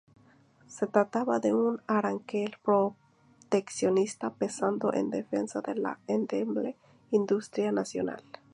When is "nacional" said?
7.71-8.23